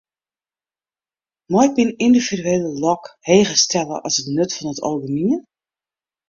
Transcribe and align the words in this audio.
Mei 1.51 1.65
ik 1.67 1.73
myn 1.75 1.93
yndividuele 2.05 2.69
lok 2.83 3.03
heger 3.27 3.57
stelle 3.63 3.97
as 4.07 4.15
it 4.21 4.27
nut 4.35 4.51
fan 4.57 4.71
it 4.73 4.83
algemien? 4.89 5.41